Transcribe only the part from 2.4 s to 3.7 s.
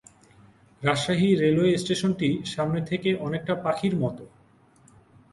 সামনে থেকে অনেকটা